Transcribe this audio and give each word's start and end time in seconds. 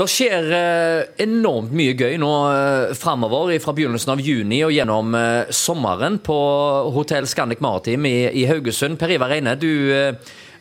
Det 0.00 0.06
skjer 0.08 0.46
eh, 0.56 1.00
enormt 1.20 1.74
mye 1.76 1.92
gøy 1.92 2.14
nå 2.22 2.28
eh, 2.48 2.92
framover 2.96 3.50
fra 3.60 3.74
begynnelsen 3.76 4.14
av 4.14 4.22
juni 4.24 4.62
og 4.64 4.72
gjennom 4.72 5.12
eh, 5.18 5.50
sommeren 5.52 6.16
på 6.24 6.36
Hotell 6.94 7.28
Scandic 7.28 7.60
Maritim 7.60 8.08
i, 8.08 8.46
Haugesund. 8.48 8.96
Per 8.96 9.12
Ivar 9.12 9.28
Reine, 9.34 9.58
du 9.60 9.68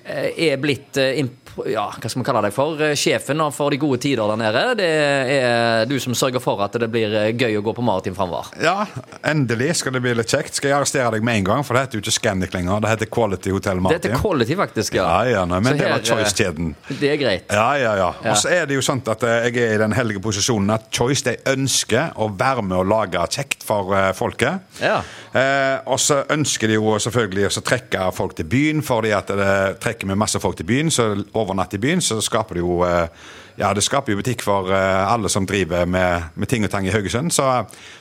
er 0.06 0.58
blitt 0.62 0.98
eh, 0.98 1.20
ja, 1.68 1.88
hva 1.92 2.08
skal 2.10 2.22
man 2.22 2.28
kalle 2.28 2.42
deg 2.46 2.54
for? 2.56 2.80
Eh, 2.84 2.94
Sjefen 3.00 3.42
for 3.56 3.74
de 3.74 3.80
gode 3.82 4.00
tider 4.04 4.30
der 4.32 4.40
nede. 4.40 4.62
Det 4.80 4.90
er 4.90 5.86
du 5.90 5.96
som 6.02 6.16
sørger 6.18 6.42
for 6.44 6.62
at 6.64 6.76
det 6.80 6.90
blir 6.92 7.14
eh, 7.16 7.32
gøy 7.36 7.58
å 7.60 7.64
gå 7.66 7.74
på 7.76 7.84
maritim 7.86 8.16
framover. 8.18 8.52
Ja, 8.64 8.86
endelig 9.28 9.76
skal 9.82 9.96
det 9.98 10.02
bli 10.06 10.14
litt 10.18 10.32
kjekt. 10.32 10.56
Skal 10.60 10.72
jeg 10.72 10.78
arrestere 10.78 11.12
deg 11.16 11.26
med 11.26 11.42
en 11.42 11.50
gang, 11.52 11.66
for 11.68 11.76
det 11.76 11.86
heter 11.88 12.00
jo 12.00 12.04
ikke 12.06 12.16
Scandic 12.16 12.56
lenger. 12.56 12.84
Det 12.86 12.94
heter 12.94 13.12
Quality 13.12 13.54
Hotel 13.56 13.82
Det 13.90 13.98
heter 13.98 14.16
Quality, 14.22 14.58
faktisk. 14.60 15.00
ja. 15.00 15.08
Ja, 15.10 15.40
ja, 15.40 15.46
nei, 15.50 15.60
men 15.66 15.74
Så 15.74 15.82
det 15.82 15.90
var 15.90 16.00
eh, 16.00 16.08
Choice-kjeden. 16.12 16.72
Det 17.02 17.12
er 17.14 17.20
greit. 17.22 17.52
Ja, 17.54 17.68
ja, 17.82 17.96
ja. 18.00 18.10
Og 18.32 18.40
så 18.40 18.54
er 18.54 18.70
det 18.70 18.78
jo 18.80 18.86
sånn 18.86 19.04
at 19.10 19.26
eh, 19.28 19.50
jeg 19.50 19.66
er 19.66 19.76
i 19.78 19.82
den 19.84 19.96
heldige 19.98 20.24
posisjonen 20.24 20.76
at 20.78 20.90
Choice 20.96 21.26
de 21.28 21.36
ønsker 21.52 22.14
å 22.20 22.30
være 22.40 22.64
med 22.66 22.78
å 22.80 22.86
lage 22.88 23.26
kjekt 23.36 23.66
for 23.68 23.94
eh, 23.98 24.12
folket. 24.18 24.64
Ja. 24.84 25.00
Eh, 25.34 25.78
og 25.90 26.00
så 26.02 26.22
ønsker 26.32 26.70
de 26.72 26.78
jo 26.80 26.96
selvfølgelig 27.02 27.50
å 27.50 27.66
trekke 27.66 28.08
folk 28.16 28.38
til 28.38 28.48
byen, 28.50 28.84
fordi 28.86 29.12
at 29.16 29.30
det 29.36 29.52
trekker 29.90 30.10
med 30.10 30.22
masse 30.22 30.40
folk 30.40 30.58
til 30.60 30.70
byen, 30.70 30.94
så 30.94 31.12
overnatt 31.34 31.76
i 31.76 31.82
byen, 31.82 32.02
så 32.02 32.22
skaper 32.24 32.60
det 32.60 32.64
jo 32.64 32.80
eh, 32.88 33.28
ja, 33.60 33.74
det 33.76 33.84
skaper 33.84 34.14
jo 34.14 34.20
butikk 34.22 34.44
for 34.46 34.72
eh, 34.72 35.12
alle 35.12 35.30
som 35.32 35.48
driver 35.48 35.88
med, 35.90 36.30
med 36.40 36.50
ting 36.50 36.64
og 36.64 36.72
tang 36.72 36.88
i 36.88 36.94
Haugesund. 36.94 37.34
Så, 37.36 37.46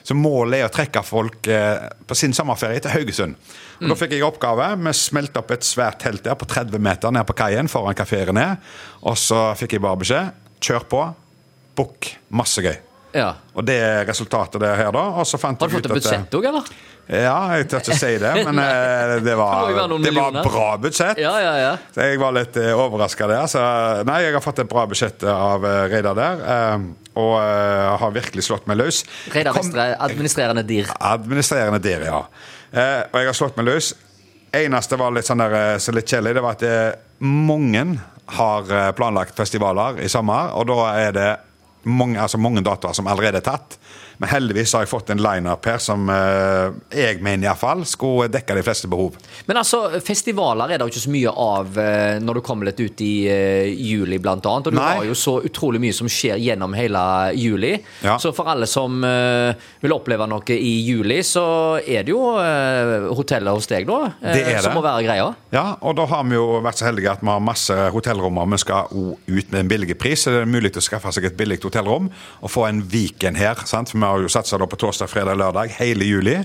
så 0.06 0.14
målet 0.14 0.61
er 0.61 0.69
å 0.69 0.74
trekke 0.74 1.02
folk 1.02 1.48
eh, 1.51 1.88
på 2.06 2.19
sin 2.19 2.37
sommerferie 2.37 2.83
til 2.84 2.95
Haugesund. 2.95 3.38
Og 3.80 3.91
Da 3.91 3.98
fikk 3.98 4.14
jeg 4.14 4.27
oppgave. 4.27 4.70
Vi 4.78 4.95
smelte 4.95 5.42
opp 5.42 5.51
et 5.55 5.66
svært 5.66 6.01
telt 6.05 6.23
der 6.27 6.38
på 6.38 6.47
30 6.47 6.83
meter 6.83 7.14
ned 7.14 7.27
på 7.27 7.37
kaien 7.38 7.70
foran 7.70 7.98
kafeen. 7.98 8.39
Og 9.02 9.19
så 9.19 9.48
fikk 9.59 9.77
jeg 9.77 9.86
bare 9.86 10.02
beskjed 10.05 10.45
kjør 10.62 10.86
på, 10.91 11.06
book, 11.78 12.12
masse 12.34 12.62
gøy. 12.62 12.88
Ja. 13.17 13.33
Og 13.55 13.65
det 13.65 13.79
er 13.80 14.05
resultatet 14.09 14.61
det 14.61 14.71
her, 14.77 14.93
da. 14.93 15.05
Har 15.17 15.25
du 15.25 15.39
fått 15.41 15.87
et 15.87 15.92
budsjett 15.92 16.39
òg, 16.39 16.48
eller? 16.51 16.70
Ja, 17.09 17.37
jeg 17.56 17.70
tør 17.73 17.81
ikke 17.81 17.97
si 17.97 18.11
det, 18.20 18.33
men 18.45 18.59
eh, 18.61 19.14
det 19.25 19.37
var, 19.39 19.70
Det 20.05 20.12
var 20.12 20.41
bra 20.45 20.67
budsjett. 20.83 21.20
Ja, 21.23 21.33
ja, 21.41 21.55
ja. 21.56 21.70
Så 21.95 22.05
jeg 22.05 22.20
var 22.20 22.34
litt 22.36 22.59
uh, 22.61 22.75
overraska 22.77 23.31
der. 23.31 23.47
Så 23.48 23.62
nei, 24.05 24.19
jeg 24.27 24.36
har 24.36 24.45
fått 24.45 24.61
et 24.61 24.69
bra 24.69 24.84
budsjett 24.91 25.25
av 25.33 25.64
Reidar 25.89 26.19
der. 26.19 26.42
eh, 26.56 26.89
og 27.19 27.34
eh, 27.41 27.97
har 27.98 28.12
virkelig 28.14 28.45
slått 28.47 28.69
meg 28.70 28.79
løs. 28.79 29.01
Reidar 29.34 29.56
Vestre, 29.56 29.89
administrerende 30.06 30.62
DIR. 30.69 30.92
Administrerende 31.03 31.81
dir, 31.83 32.05
ja. 32.06 32.20
Eh, 32.70 33.01
og 33.11 33.19
jeg 33.19 33.31
har 33.33 33.39
slått 33.41 33.59
meg 33.59 33.67
løs. 33.73 33.91
Eneste 34.55 34.97
var 35.01 35.12
litt 35.17 35.27
sånn 35.29 35.42
der, 35.42 35.56
eh, 35.59 35.81
så 35.83 35.95
litt 35.97 36.09
kjedelig, 36.09 36.36
det 36.39 36.45
var 36.45 36.56
at 36.56 36.64
eh, 36.69 37.01
mange 37.25 37.84
har 38.39 38.70
eh, 38.73 38.91
planlagt 38.97 39.36
festivaler 39.36 39.98
i 40.05 40.09
sommer, 40.12 40.53
og 40.55 40.69
da 40.70 40.79
er 41.01 41.17
det 41.17 41.29
mange, 41.89 42.20
altså 42.20 42.41
mange 42.41 42.62
datoer 42.64 42.97
som 42.97 43.08
allerede 43.11 43.42
er 43.42 43.48
tatt. 43.48 43.78
Men 44.19 44.33
heldigvis 44.33 44.72
har 44.75 44.83
jeg 44.83 44.91
fått 44.91 45.12
en 45.14 45.20
lineup 45.22 45.67
her 45.69 45.78
som 45.83 46.08
eh, 46.11 46.75
jeg 46.91 47.20
mener 47.22 47.47
iallfall 47.47 47.84
skulle 47.86 48.27
dekke 48.34 48.56
de 48.58 48.64
fleste 48.67 48.91
behov. 48.91 49.14
Men 49.47 49.61
altså, 49.61 49.84
festivaler 50.03 50.75
er 50.75 50.80
det 50.80 50.89
jo 50.89 50.92
ikke 50.92 51.05
så 51.05 51.12
mye 51.14 51.34
av 51.45 51.78
eh, 51.78 52.19
når 52.22 52.41
du 52.41 52.42
kommer 52.48 52.70
litt 52.70 52.83
ut 52.83 53.03
i 53.05 53.12
eh, 53.30 53.70
juli, 53.70 54.19
blant 54.22 54.47
annet. 54.50 54.70
Og 54.70 54.75
du 54.75 54.80
Nei. 54.80 54.89
har 54.98 55.06
jo 55.06 55.14
så 55.19 55.36
utrolig 55.47 55.83
mye 55.84 55.95
som 55.95 56.11
skjer 56.11 56.41
gjennom 56.42 56.75
hele 56.75 57.03
juli. 57.39 57.77
Ja. 58.02 58.17
Så 58.19 58.34
for 58.34 58.50
alle 58.50 58.67
som 58.70 58.98
eh, 59.06 59.55
vil 59.84 59.95
oppleve 59.95 60.27
noe 60.27 60.58
i 60.58 60.75
juli, 60.83 61.20
så 61.27 61.47
er 61.78 62.06
det 62.06 62.12
jo 62.12 62.23
uh, 62.39 63.08
hotellet 63.17 63.55
hos 63.55 63.69
deg, 63.70 63.86
da, 63.89 64.12
eh, 64.19 64.34
Det 64.34 64.45
er 64.50 64.61
som 64.64 64.75
må 64.77 64.83
være 64.84 65.06
greia. 65.06 65.28
Ja, 65.55 65.64
og 65.78 65.95
da 65.98 66.08
har 66.11 66.27
vi 66.27 66.36
jo 66.36 66.58
vært 66.64 66.80
så 66.80 66.89
heldige 66.89 67.12
at 67.14 67.23
vi 67.23 67.30
har 67.30 67.42
masse 67.45 67.77
hotellrommer. 67.95 68.50
Vi 68.50 68.61
skal 68.64 68.91
ut 68.91 69.52
med 69.52 69.61
en 69.61 69.70
billig 69.70 69.98
pris, 70.00 70.25
så 70.25 70.34
det 70.34 70.42
er 70.42 70.50
mulig 70.50 70.75
å 70.77 70.84
skaffe 70.84 71.12
seg 71.14 71.30
et 71.30 71.39
billig 71.39 71.61
hotellrom 71.79 72.11
og 72.43 72.51
få 72.51 72.67
en 72.69 72.83
weekend 72.93 73.39
her. 73.39 73.55
sant? 73.67 73.91
For 73.91 73.98
vi 73.98 74.05
har 74.05 74.19
jo 74.27 74.29
satsa 74.33 74.59
på 74.59 74.77
torsdag, 74.77 75.09
fredag, 75.09 75.39
lørdag 75.39 75.75
hele 75.79 76.05
juli. 76.05 76.39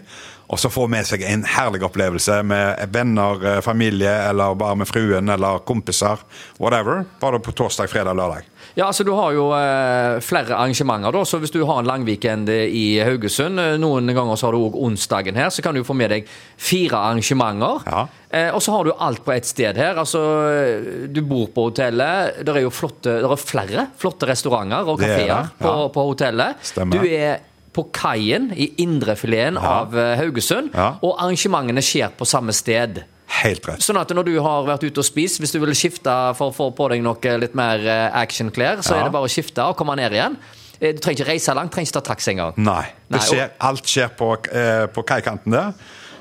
Og 0.53 0.59
så 0.61 0.69
få 0.69 0.85
med 0.91 1.07
seg 1.09 1.23
en 1.25 1.41
herlig 1.49 1.81
opplevelse 1.87 2.43
med 2.45 2.81
venner, 2.93 3.41
eh, 3.49 3.61
familie, 3.65 4.11
eller 4.29 4.53
bare 4.59 4.77
med 4.77 4.89
fruen 4.89 5.29
eller 5.33 5.63
kompiser. 5.65 6.21
Whatever. 6.61 7.05
Bare 7.19 7.39
på 7.41 7.55
torsdag, 7.57 7.89
fredag, 7.89 8.13
lørdag. 8.13 8.45
Ja, 8.75 8.87
altså 8.87 9.03
Du 9.03 9.11
har 9.13 9.33
jo 9.33 9.49
eh, 9.53 10.19
flere 10.25 10.55
arrangementer, 10.55 11.13
da, 11.13 11.21
så 11.25 11.37
hvis 11.41 11.53
du 11.53 11.61
har 11.65 11.81
en 11.81 11.89
langweekend 11.89 12.49
i 12.49 12.99
Haugesund 13.05 13.61
eh, 13.61 13.75
Noen 13.81 14.09
ganger 14.13 14.39
så 14.39 14.47
har 14.47 14.55
du 14.55 14.63
òg 14.65 14.77
onsdagen 14.87 15.37
her, 15.37 15.51
så 15.53 15.61
kan 15.65 15.77
du 15.77 15.83
få 15.85 15.93
med 15.97 16.13
deg 16.13 16.29
fire 16.57 16.97
arrangementer. 16.97 17.85
Ja. 17.85 18.03
Eh, 18.33 18.49
og 18.49 18.61
så 18.65 18.73
har 18.73 18.87
du 18.87 18.93
alt 18.97 19.21
på 19.25 19.33
ett 19.35 19.45
sted 19.45 19.77
her. 19.77 19.97
altså 20.01 20.21
eh, 20.49 21.07
Du 21.13 21.21
bor 21.21 21.49
på 21.53 21.69
hotellet. 21.69 22.41
Det 22.41 22.55
er 22.55 22.65
jo 22.65 22.73
flotte, 22.73 23.19
det 23.21 23.29
er 23.29 23.41
flere 23.41 23.87
flotte 24.01 24.29
restauranter 24.29 24.89
og 24.89 25.01
er 25.01 25.17
kafeer 25.17 25.51
på, 25.59 25.73
ja. 25.73 25.89
på 25.93 26.07
hotellet. 26.09 26.63
Stemmer. 26.73 26.97
Du 26.97 27.13
er 27.13 27.41
på 27.73 27.87
kaien 27.91 28.51
i 28.55 28.67
indrefileten 28.83 29.55
Ja. 29.55 29.79
av 29.81 29.97
eh, 29.97 30.15
Haugesund, 30.19 30.71
Ja. 30.73 30.97
og 31.01 31.17
arrangementene 31.19 31.81
skjer 31.81 32.11
på 32.17 32.25
samme 32.25 32.53
sted. 32.53 33.03
Helt 33.33 33.65
rett. 33.65 33.79
Sånn 33.81 33.97
at 33.99 34.09
når 34.13 34.25
du 34.25 34.35
har 34.41 34.63
vært 34.67 34.83
ute 34.85 34.99
og 35.01 35.05
spist, 35.05 35.39
hvis 35.41 35.51
du 35.51 35.59
vil 35.59 35.73
skifte 35.73 36.35
for 36.37 36.51
å 36.51 36.53
få 36.53 36.67
på 36.75 36.89
deg 36.89 37.01
noe 37.01 37.37
litt 37.39 37.55
mer 37.55 37.79
eh, 37.81 38.11
actionklær, 38.21 38.83
så 38.85 38.93
Ja. 38.93 38.99
er 39.01 39.03
det 39.05 39.11
bare 39.13 39.25
å 39.25 39.31
skifte 39.31 39.63
og 39.65 39.75
komme 39.77 39.95
ned 39.95 40.11
igjen. 40.11 40.37
Eh, 40.81 40.91
Du 40.93 40.99
trenger 40.99 41.23
ikke 41.23 41.31
reise 41.31 41.55
langt, 41.55 41.71
trenger 41.71 41.87
ikke 41.89 42.01
ta 42.03 42.13
taxi 42.13 42.31
engang. 42.31 42.53
Nei. 42.57 42.83
Det 43.09 43.19
Nei, 43.19 43.19
skjer, 43.19 43.49
alt 43.61 43.83
skjer 43.85 44.09
på, 44.17 44.33
eh, 44.53 44.85
på 44.87 45.03
kaikanten 45.03 45.51
der. 45.51 45.73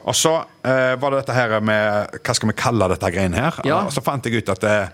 Og 0.07 0.15
så 0.15 0.45
eh, 0.65 0.97
var 0.97 1.11
det 1.11 1.27
dette 1.27 1.35
her 1.35 1.61
med 1.61 2.11
Hva 2.25 2.35
skal 2.35 2.49
vi 2.49 2.55
kalle 2.55 2.89
dette 2.89 3.13
greiene 3.13 3.35
her? 3.37 3.53
Ja. 3.65 3.85
Og 3.85 3.93
så 3.93 4.03
fant 4.03 4.25
jeg 4.25 4.35
ut 4.43 4.49
at 4.49 4.61
det 4.61 4.93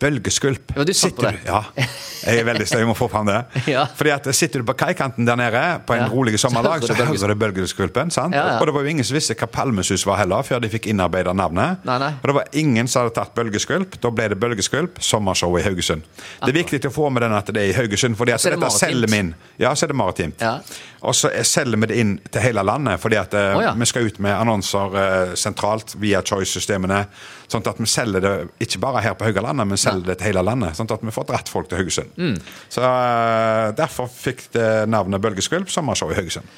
Bølgeskvulp. 0.00 0.72
Ja, 0.76 0.84
du 0.84 0.92
Sitter 0.94 1.32
du- 1.32 1.38
Ja, 1.46 1.64
jeg 1.76 2.38
er 2.38 2.44
veldig 2.44 2.66
støy, 2.66 2.78
jeg 2.78 2.86
må 2.86 2.94
få 2.96 3.08
fram 3.10 3.26
det. 3.26 3.44
Ja. 3.66 3.86
Fordi 3.98 4.10
at 4.14 4.28
Sitter 4.34 4.60
du 4.60 4.64
på 4.64 4.74
kaikanten 4.78 5.26
der 5.26 5.36
nede 5.36 5.62
på 5.86 5.94
en 5.94 6.00
Ja. 6.04 6.08
rolig 6.08 6.38
sommerdag, 6.38 6.82
Så 6.86 6.94
hører 6.94 7.28
du 7.28 7.34
bølgeskvulpen. 7.34 8.10
sant? 8.12 8.34
Ja. 8.34 8.58
Og 8.60 8.66
det 8.66 8.74
var 8.74 8.82
jo 8.82 8.88
ingen 8.88 9.04
som 9.04 9.14
visste 9.16 9.34
hva 9.34 9.46
palmesus 9.46 10.04
var 10.06 10.16
heller, 10.18 10.42
før 10.42 10.60
de 10.60 10.68
fikk 10.68 10.86
innarbeida 10.86 11.32
navnet. 11.34 11.84
Nei, 11.84 11.98
nei. 11.98 12.12
Og 12.22 12.22
det 12.26 12.34
var 12.34 12.44
ingen 12.52 12.86
som 12.88 13.02
hadde 13.02 13.14
tatt 13.14 13.34
bølgeskvulp. 13.34 14.00
Da 14.00 14.10
ble 14.10 14.28
det 14.28 14.38
bølgeskvulp, 14.40 14.98
sommershow 15.00 15.56
i 15.58 15.62
Haugesund. 15.62 16.02
Det 16.44 16.54
er 16.54 16.62
viktig 16.62 16.80
å 16.86 16.92
få 16.94 17.10
med 17.12 17.22
den 17.22 17.32
at 17.32 17.46
det 17.46 17.56
er 17.56 17.70
i 17.70 17.76
Haugesund, 17.82 18.16
fordi 18.16 18.32
at 18.34 18.40
Så 18.40 18.50
dette 18.54 18.70
selger 18.70 19.08
vi 19.10 19.18
inn. 19.18 19.34
Ja, 19.58 19.74
så 19.74 19.84
er 19.84 19.88
det 19.88 19.96
maritimt. 19.96 20.40
Ja. 20.40 20.60
Og 21.02 21.14
så 21.14 21.30
er- 21.30 21.42
selger 21.44 21.78
vi 21.78 21.86
det 21.86 21.96
inn 21.96 22.18
til 22.30 22.42
hele 22.42 22.62
landet, 22.64 22.98
fordi 23.00 23.16
at 23.20 23.34
oh, 23.34 23.74
vi 23.78 23.84
skal 23.86 24.02
ut 24.06 24.18
med 24.18 24.34
annonser 24.34 24.96
eh, 24.96 25.34
sentralt 25.34 25.94
via 25.98 26.20
Choice-systemene. 26.22 27.06
Sånn 27.48 27.66
at 27.66 27.78
vi 27.78 27.86
selger 27.86 28.20
det 28.20 28.48
ikke 28.60 28.80
bare 28.80 29.00
her 29.02 29.14
på 29.14 29.24
Haugalandet, 29.24 29.66
men 29.66 29.76
selger 29.88 30.12
det 30.12 30.18
til 30.20 30.30
hele 30.30 30.44
landet. 30.46 30.78
Sånn 30.78 30.90
at 30.94 31.04
vi 31.04 31.14
får 31.14 31.28
dratt 31.28 31.52
folk 31.52 31.70
til 31.70 31.82
Haugesund. 31.82 32.16
Mm. 32.16 32.38
Så 32.72 32.84
eh, 32.84 33.66
derfor 33.78 34.10
fikk 34.12 34.48
det 34.56 34.70
navnet 34.90 35.22
Bølgeskvulp, 35.24 35.70
sommershow 35.72 36.12
i 36.12 36.18
Haugesund. 36.18 36.48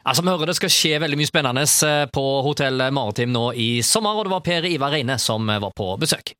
Altså, 0.00 0.24
vi 0.24 0.32
hører 0.32 0.48
Det 0.48 0.56
skal 0.56 0.72
skje 0.72 1.00
veldig 1.02 1.18
mye 1.20 1.28
spennende 1.28 1.66
eh, 1.66 2.04
på 2.12 2.26
Hotell 2.46 2.86
Maritim 2.96 3.34
nå 3.34 3.50
i 3.52 3.70
sommer, 3.86 4.16
og 4.16 4.28
det 4.28 4.34
var 4.34 4.46
Per 4.46 4.70
Ivar 4.70 4.96
Reine 4.96 5.18
som 5.20 5.50
var 5.50 5.74
på 5.76 5.92
besøk. 6.00 6.34